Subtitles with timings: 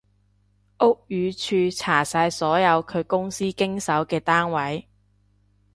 [0.79, 4.87] 屋宇署查晒所有佢公司經手嘅單位